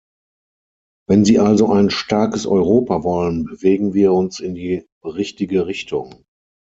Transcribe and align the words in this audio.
Wenn 1.07 1.25
Sie 1.25 1.37
also 1.37 1.71
ein 1.71 1.91
starkes 1.91 2.47
Europa 2.47 3.03
wollen, 3.03 3.43
bewegen 3.45 3.93
wir 3.93 4.13
uns 4.13 4.39
in 4.39 4.55
die 4.55 4.87
richtige 5.05 5.67
Richtung. 5.67 6.23